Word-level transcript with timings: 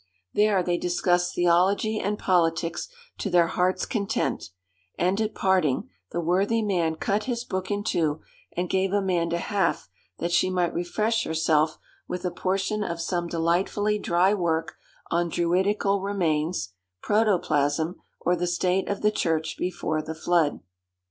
There 0.33 0.63
they 0.63 0.79
discussed 0.79 1.35
theology 1.35 1.99
and 1.99 2.17
politics 2.17 2.89
to 3.19 3.29
their 3.29 3.45
hearts' 3.45 3.85
content, 3.85 4.49
and 4.97 5.21
at 5.21 5.35
parting 5.35 5.89
the 6.09 6.19
worthy 6.19 6.63
man 6.63 6.95
cut 6.95 7.25
his 7.25 7.43
book 7.43 7.69
in 7.69 7.83
two, 7.83 8.19
and 8.57 8.67
gave 8.67 8.93
Amanda 8.93 9.37
half 9.37 9.89
that 10.17 10.31
she 10.31 10.49
might 10.49 10.73
refresh 10.73 11.23
herself 11.23 11.77
with 12.07 12.25
a 12.25 12.31
portion 12.31 12.83
of 12.83 12.99
some 12.99 13.27
delightfully 13.27 13.99
dry 13.99 14.33
work 14.33 14.73
on 15.11 15.29
Druidical 15.29 16.01
Remains, 16.01 16.73
Protoplasm, 17.03 18.01
or 18.21 18.35
the 18.35 18.47
state 18.47 18.89
of 18.89 19.03
the 19.03 19.11
church 19.11 19.55
before 19.55 20.01
the 20.01 20.15
flood. 20.15 20.61